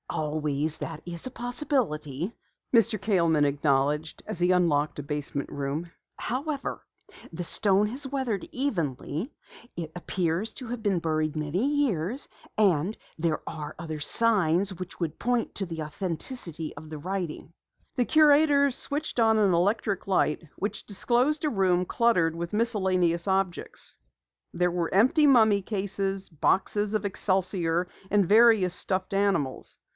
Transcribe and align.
"Always 0.09 0.77
that 0.77 1.01
is 1.05 1.25
a 1.25 1.31
possibility," 1.31 2.35
Mr. 2.75 2.99
Kaleman 2.99 3.45
acknowledged 3.45 4.23
as 4.25 4.39
he 4.39 4.51
unlocked 4.51 4.95
the 4.95 5.03
door 5.03 5.05
of 5.05 5.11
a 5.11 5.15
basement 5.15 5.49
room. 5.49 5.91
"However, 6.17 6.81
the 7.31 7.43
stone 7.45 7.87
has 7.87 8.07
weathered 8.07 8.45
evenly, 8.51 9.31
it 9.77 9.91
appears 9.95 10.55
to 10.55 10.67
have 10.67 10.83
been 10.83 10.99
buried 10.99 11.35
many 11.35 11.63
years, 11.65 12.27
and 12.57 12.97
there 13.19 13.41
are 13.47 13.75
other 13.79 13.99
signs 14.01 14.73
which 14.73 14.97
point 15.19 15.55
to 15.55 15.65
the 15.65 15.83
authenticity 15.83 16.75
of 16.75 16.89
the 16.89 16.97
writing." 16.97 17.53
The 17.95 18.03
curator 18.05 18.69
switched 18.71 19.19
on 19.19 19.37
an 19.37 19.53
electric 19.53 20.07
light 20.07 20.43
which 20.57 20.85
disclosed 20.85 21.45
a 21.45 21.49
room 21.49 21.85
cluttered 21.85 22.35
with 22.35 22.53
miscellaneous 22.53 23.27
objects. 23.27 23.95
There 24.51 24.71
were 24.71 24.93
empty 24.93 25.27
mummy 25.27 25.61
cases, 25.61 26.27
boxes 26.27 26.95
of 26.95 27.05
excelsior, 27.05 27.87
and 28.09 28.27
various 28.27 28.73
stuffed 28.73 29.13
animals. 29.13 29.77